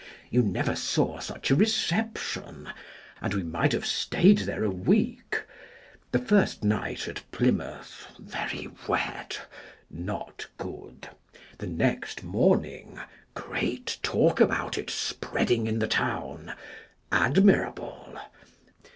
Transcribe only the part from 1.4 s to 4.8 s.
a reception, and we might have stayed there a